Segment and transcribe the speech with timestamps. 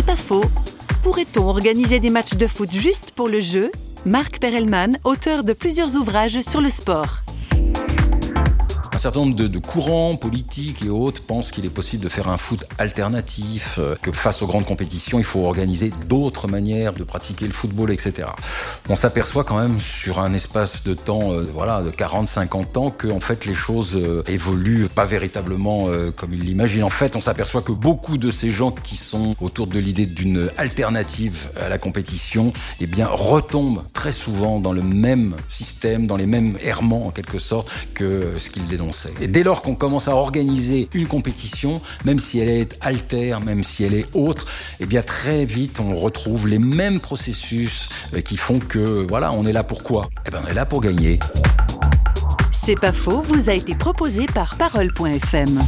[0.00, 0.44] C'est pas faux.
[1.02, 3.70] Pourrait-on organiser des matchs de foot juste pour le jeu?
[4.06, 7.18] Marc Perelman, auteur de plusieurs ouvrages sur le sport
[9.00, 12.66] certain nombre de, courants politiques et autres pensent qu'il est possible de faire un foot
[12.76, 17.54] alternatif, euh, que face aux grandes compétitions, il faut organiser d'autres manières de pratiquer le
[17.54, 18.28] football, etc.
[18.90, 23.08] On s'aperçoit quand même sur un espace de temps, euh, voilà, de 40-50 ans, que
[23.20, 26.84] fait les choses euh, évoluent pas véritablement comme ils l'imaginent.
[26.84, 30.50] En fait, on s'aperçoit que beaucoup de ces gens qui sont autour de l'idée d'une
[30.56, 36.26] alternative à la compétition, eh bien, retombent très souvent dans le même système, dans les
[36.26, 38.89] mêmes errements en quelque sorte que ce qu'ils dénoncent.
[39.20, 43.62] Et dès lors qu'on commence à organiser une compétition, même si elle est altère, même
[43.62, 44.46] si elle est autre,
[44.80, 49.46] eh bien très vite on retrouve les mêmes processus euh, qui font que voilà, on
[49.46, 50.08] est là pour quoi?
[50.26, 51.18] Eh bien on est là pour gagner.
[52.52, 55.60] C'est pas faux, vous a été proposé par parole.fm.